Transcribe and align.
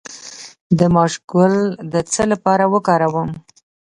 د 0.77 0.79
ماش 0.93 1.13
ګل 1.31 1.55
د 1.93 1.93
څه 2.11 2.23
لپاره 2.31 2.65
وکاروم؟ 2.73 3.29